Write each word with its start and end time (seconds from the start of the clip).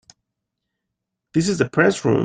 This 1.35 1.47
is 1.47 1.59
the 1.59 1.69
Press 1.69 2.03
Room. 2.03 2.19